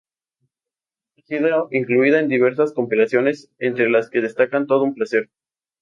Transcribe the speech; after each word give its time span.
Ha 1.19 1.27
sido 1.27 1.67
incluida 1.69 2.19
en 2.19 2.27
diversas 2.27 2.73
compilaciones, 2.73 3.51
entre 3.59 3.87
las 3.87 4.09
que 4.09 4.21
destacan 4.21 4.65
"Todo 4.65 4.81
un 4.83 4.95
placer. 4.95 5.29